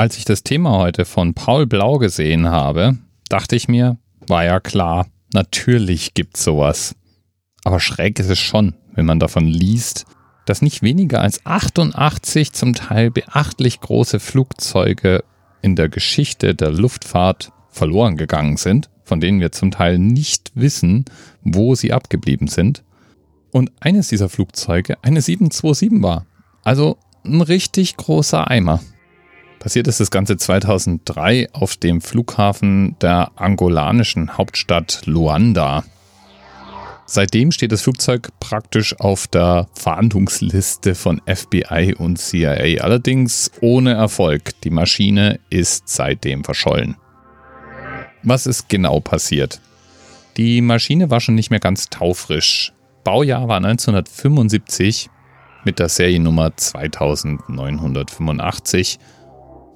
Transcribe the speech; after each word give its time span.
Als 0.00 0.16
ich 0.16 0.24
das 0.24 0.42
Thema 0.42 0.78
heute 0.78 1.04
von 1.04 1.34
Paul 1.34 1.66
Blau 1.66 1.98
gesehen 1.98 2.48
habe, 2.48 2.96
dachte 3.28 3.54
ich 3.54 3.68
mir, 3.68 3.98
war 4.26 4.46
ja 4.46 4.58
klar, 4.58 5.06
natürlich 5.34 6.14
gibt's 6.14 6.42
sowas. 6.42 6.96
Aber 7.64 7.80
schräg 7.80 8.18
ist 8.18 8.30
es 8.30 8.38
schon, 8.38 8.74
wenn 8.94 9.04
man 9.04 9.20
davon 9.20 9.44
liest, 9.44 10.06
dass 10.46 10.62
nicht 10.62 10.80
weniger 10.80 11.20
als 11.20 11.44
88 11.44 12.54
zum 12.54 12.72
Teil 12.72 13.10
beachtlich 13.10 13.80
große 13.80 14.20
Flugzeuge 14.20 15.22
in 15.60 15.76
der 15.76 15.90
Geschichte 15.90 16.54
der 16.54 16.70
Luftfahrt 16.70 17.52
verloren 17.68 18.16
gegangen 18.16 18.56
sind, 18.56 18.88
von 19.04 19.20
denen 19.20 19.40
wir 19.40 19.52
zum 19.52 19.70
Teil 19.70 19.98
nicht 19.98 20.50
wissen, 20.54 21.04
wo 21.42 21.74
sie 21.74 21.92
abgeblieben 21.92 22.48
sind. 22.48 22.84
Und 23.50 23.70
eines 23.80 24.08
dieser 24.08 24.30
Flugzeuge 24.30 24.96
eine 25.02 25.20
727 25.20 26.02
war. 26.02 26.24
Also 26.64 26.96
ein 27.22 27.42
richtig 27.42 27.98
großer 27.98 28.50
Eimer. 28.50 28.80
Passiert 29.60 29.86
ist 29.88 30.00
das 30.00 30.10
Ganze 30.10 30.38
2003 30.38 31.48
auf 31.52 31.76
dem 31.76 32.00
Flughafen 32.00 32.96
der 33.00 33.32
angolanischen 33.36 34.38
Hauptstadt 34.38 35.02
Luanda. 35.04 35.84
Seitdem 37.04 37.52
steht 37.52 37.70
das 37.70 37.82
Flugzeug 37.82 38.30
praktisch 38.40 38.98
auf 38.98 39.26
der 39.26 39.68
Fahndungsliste 39.74 40.94
von 40.94 41.20
FBI 41.26 41.94
und 41.98 42.18
CIA, 42.18 42.82
allerdings 42.82 43.50
ohne 43.60 43.92
Erfolg. 43.92 44.58
Die 44.62 44.70
Maschine 44.70 45.38
ist 45.50 45.90
seitdem 45.90 46.42
verschollen. 46.42 46.96
Was 48.22 48.46
ist 48.46 48.70
genau 48.70 49.00
passiert? 49.00 49.60
Die 50.38 50.62
Maschine 50.62 51.10
war 51.10 51.20
schon 51.20 51.34
nicht 51.34 51.50
mehr 51.50 51.60
ganz 51.60 51.90
taufrisch. 51.90 52.72
Baujahr 53.04 53.46
war 53.46 53.58
1975 53.58 55.10
mit 55.64 55.78
der 55.78 55.90
Seriennummer 55.90 56.56
2985 56.56 58.98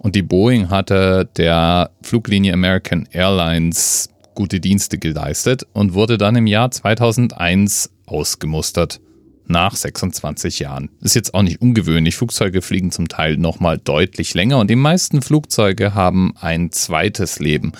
und 0.04 0.14
die 0.14 0.22
Boeing 0.22 0.68
hatte 0.68 1.30
der 1.38 1.90
Fluglinie 2.02 2.52
American 2.52 3.08
Airlines 3.10 4.10
gute 4.34 4.60
Dienste 4.60 4.98
geleistet 4.98 5.66
und 5.72 5.94
wurde 5.94 6.18
dann 6.18 6.36
im 6.36 6.46
Jahr 6.46 6.70
2001 6.70 7.90
ausgemustert. 8.04 9.00
Nach 9.46 9.74
26 9.74 10.58
Jahren. 10.58 10.90
Ist 11.00 11.14
jetzt 11.14 11.32
auch 11.32 11.42
nicht 11.42 11.62
ungewöhnlich. 11.62 12.16
Flugzeuge 12.16 12.60
fliegen 12.60 12.90
zum 12.90 13.08
Teil 13.08 13.38
nochmal 13.38 13.78
deutlich 13.78 14.34
länger 14.34 14.58
und 14.58 14.68
die 14.68 14.76
meisten 14.76 15.22
Flugzeuge 15.22 15.94
haben 15.94 16.34
ein 16.38 16.70
zweites 16.70 17.38
Leben. 17.38 17.72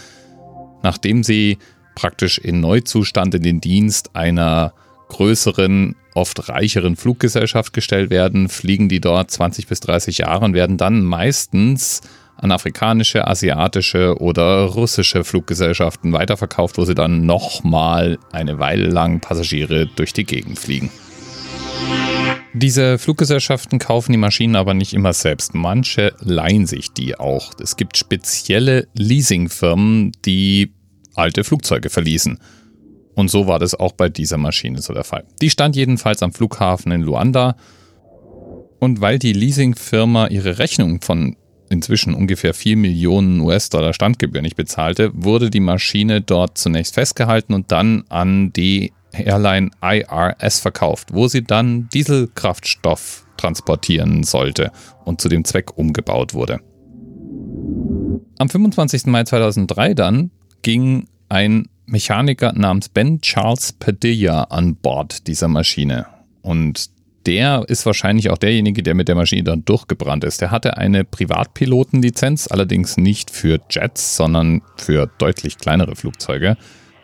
Nachdem 0.83 1.25
sie 1.25 1.59
praktisch 1.95 2.39
in 2.39 2.61
Neuzustand 2.61 3.35
in 3.35 3.43
den 3.43 3.61
Dienst 3.61 4.17
einer 4.17 4.73
größeren, 5.09 5.95
oft 6.15 6.49
reicheren 6.49 6.97
Fluggesellschaft 6.97 7.73
gestellt 7.73 8.11
werden, 8.11 8.49
fliegen 8.49 8.89
die 8.89 9.01
dort 9.01 9.31
20 9.31 9.67
bis 9.67 9.81
30 9.81 10.19
Jahre 10.19 10.45
und 10.45 10.55
werden 10.55 10.77
dann 10.77 11.03
meistens 11.03 12.01
an 12.37 12.51
afrikanische, 12.51 13.27
asiatische 13.27 14.21
oder 14.21 14.65
russische 14.65 15.25
Fluggesellschaften 15.25 16.13
weiterverkauft, 16.13 16.79
wo 16.79 16.85
sie 16.85 16.95
dann 16.95 17.27
nochmal 17.27 18.19
eine 18.33 18.59
Weile 18.59 18.89
lang 18.89 19.21
Passagiere 19.21 19.87
durch 19.87 20.13
die 20.13 20.25
Gegend 20.25 20.59
fliegen. 20.59 20.91
Diese 22.53 22.99
Fluggesellschaften 22.99 23.81
kaufen 23.81 24.13
die 24.13 24.19
Maschinen 24.19 24.55
aber 24.55 24.75
nicht 24.75 24.95
immer 24.95 25.13
selbst. 25.13 25.55
Manche 25.55 26.15
leihen 26.21 26.67
sich 26.67 26.93
die 26.93 27.19
auch. 27.19 27.53
Es 27.61 27.77
gibt 27.77 27.97
spezielle 27.97 28.87
Leasingfirmen, 28.95 30.13
die 30.25 30.73
alte 31.15 31.43
Flugzeuge 31.43 31.91
verließen. 31.91 32.39
Und 33.15 33.31
so 33.31 33.47
war 33.47 33.59
das 33.59 33.75
auch 33.75 33.93
bei 33.93 34.09
dieser 34.09 34.39
Maschine 34.39 34.81
so 34.81 34.93
der 34.93 35.05
Fall. 35.05 35.25
Die 35.41 35.51
stand 35.51 35.77
jedenfalls 35.77 36.23
am 36.23 36.33
Flughafen 36.33 36.93
in 36.93 37.03
Luanda. 37.03 37.57
Und 38.81 39.01
weil 39.01 39.19
die 39.19 39.33
Leasingfirma 39.33 40.27
ihre 40.29 40.59
Rechnung 40.59 41.01
von 41.01 41.37
inzwischen 41.71 42.15
ungefähr 42.15 42.55
4 42.55 42.77
Millionen 42.77 43.41
US-Dollar 43.41 43.95
Standgebühr 43.95 44.43
nicht 44.43 44.57
bezahlte, 44.57 45.11
wurde 45.15 45.51
die 45.51 45.61
Maschine 45.61 46.21
dort 46.21 46.59
zunächst 46.59 46.95
festgehalten 46.95 47.55
und 47.55 47.73
dann 47.73 48.05
an 48.09 48.53
die 48.53 48.93
Airline 49.13 49.71
IRS 49.81 50.61
verkauft, 50.61 51.09
wo 51.13 51.29
sie 51.29 51.43
dann 51.43 51.89
Dieselkraftstoff 51.95 53.27
transportieren 53.37 54.23
sollte 54.25 54.73
und 55.05 55.21
zu 55.21 55.29
dem 55.29 55.45
Zweck 55.45 55.77
umgebaut 55.77 56.35
wurde. 56.35 56.61
Am 58.39 58.49
25. 58.49 59.07
Mai 59.07 59.25
2003 59.25 59.95
dann 59.95 60.31
ging 60.63 61.07
ein 61.29 61.69
Mechaniker 61.87 62.53
namens 62.53 62.89
Ben 62.89 63.21
Charles 63.21 63.73
Padilla 63.73 64.45
an 64.45 64.77
Bord 64.77 65.27
dieser 65.27 65.49
Maschine. 65.49 66.07
Und 66.43 66.91
der 67.27 67.65
ist 67.69 67.87
wahrscheinlich 67.87 68.31
auch 68.31 68.39
derjenige, 68.39 68.83
der 68.83 68.95
mit 68.95 69.09
der 69.09 69.15
Maschine 69.15 69.45
dann 69.45 69.65
durchgebrannt 69.65 70.25
ist. 70.25 70.41
Der 70.41 70.51
hatte 70.51 70.77
eine 70.77 71.05
Privatpilotenlizenz, 71.05 72.49
allerdings 72.51 72.97
nicht 72.97 73.31
für 73.31 73.61
Jets, 73.71 74.17
sondern 74.17 74.63
für 74.77 75.11
deutlich 75.19 75.59
kleinere 75.59 75.97
Flugzeuge. 75.97 76.57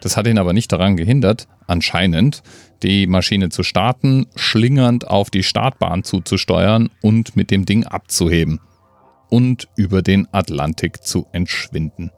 Das 0.02 0.16
hat 0.16 0.26
ihn 0.26 0.38
aber 0.38 0.52
nicht 0.52 0.72
daran 0.72 0.96
gehindert, 0.96 1.48
anscheinend, 1.66 2.42
die 2.82 3.06
Maschine 3.06 3.50
zu 3.50 3.62
starten, 3.62 4.26
schlingernd 4.34 5.06
auf 5.06 5.30
die 5.30 5.42
Startbahn 5.42 6.04
zuzusteuern 6.04 6.90
und 7.02 7.36
mit 7.36 7.50
dem 7.50 7.66
Ding 7.66 7.84
abzuheben 7.84 8.60
und 9.28 9.68
über 9.76 10.02
den 10.02 10.26
Atlantik 10.32 11.02
zu 11.02 11.26
entschwinden. 11.32 12.10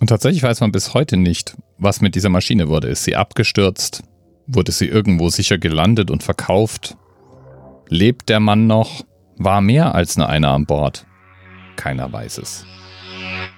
Und 0.00 0.08
tatsächlich 0.08 0.42
weiß 0.42 0.60
man 0.60 0.72
bis 0.72 0.94
heute 0.94 1.16
nicht, 1.16 1.56
was 1.78 2.00
mit 2.00 2.14
dieser 2.14 2.28
Maschine 2.28 2.68
wurde. 2.68 2.88
Ist 2.88 3.04
sie 3.04 3.16
abgestürzt? 3.16 4.02
Wurde 4.46 4.72
sie 4.72 4.86
irgendwo 4.86 5.30
sicher 5.30 5.58
gelandet 5.58 6.10
und 6.10 6.22
verkauft? 6.22 6.96
Lebt 7.88 8.28
der 8.28 8.40
Mann 8.40 8.66
noch? 8.66 9.04
War 9.36 9.60
mehr 9.60 9.94
als 9.94 10.16
nur 10.16 10.28
einer 10.28 10.50
an 10.50 10.66
Bord? 10.66 11.06
Keiner 11.76 12.12
weiß 12.12 12.38
es. 12.38 12.66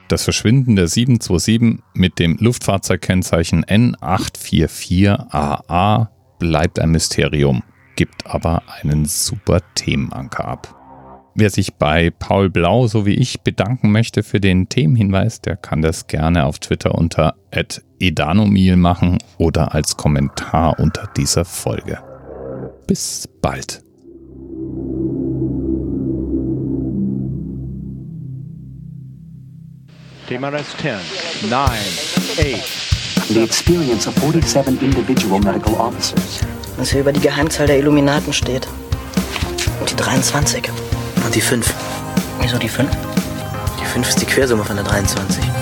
Das 0.09 0.25
Verschwinden 0.25 0.77
der 0.77 0.89
727 0.89 1.83
mit 1.95 2.19
dem 2.19 2.37
Luftfahrzeugkennzeichen 2.39 3.65
N844AA 3.65 6.09
bleibt 6.39 6.79
ein 6.79 6.91
Mysterium, 6.91 7.63
gibt 7.97 8.27
aber 8.27 8.63
einen 8.81 9.07
super 9.07 9.61
Themenanker 9.75 10.47
ab. 10.47 10.75
Wer 11.35 11.51
sich 11.51 11.75
bei 11.75 12.11
Paul 12.11 12.51
Blau 12.51 12.87
so 12.87 13.05
wie 13.05 13.15
ich 13.15 13.41
bedanken 13.43 13.91
möchte 13.93 14.23
für 14.23 14.41
den 14.41 14.71
Themenhinweis, 14.71 15.41
der 15.41 15.57
kann 15.57 15.83
das 15.83 16.07
gerne 16.07 16.45
auf 16.47 16.61
Twitter 16.61 16.95
unter 16.95 17.35
edanomil 17.99 18.77
machen 18.77 19.19
oder 19.39 19.75
als 19.75 19.97
Kommentar 19.97 20.79
unter 20.79 21.09
dieser 21.17 21.45
Folge. 21.45 21.99
Bis 22.87 23.29
bald. 23.43 23.83
TMRS 30.29 30.77
10, 30.83 31.51
9, 31.51 31.71
8. 31.71 32.87
The 33.29 33.43
experience 33.43 34.07
of 34.07 34.15
47 34.17 34.83
individual 34.83 35.41
medical 35.41 35.75
officers. 35.75 36.41
Was 36.77 36.91
hier 36.91 37.01
über 37.01 37.13
die 37.13 37.21
Geheimzahl 37.21 37.67
der 37.67 37.79
Illuminaten 37.79 38.33
steht. 38.33 38.69
Und 39.81 39.91
die 39.91 39.97
23. 39.97 40.69
Und 41.25 41.35
die 41.35 41.41
5. 41.41 41.73
Wieso 42.41 42.59
die 42.59 42.69
5? 42.69 42.91
Die 43.81 43.85
5 43.85 44.09
ist 44.09 44.21
die 44.21 44.27
Quersumme 44.27 44.65
von 44.65 44.77
der 44.77 44.85
23. 44.85 45.56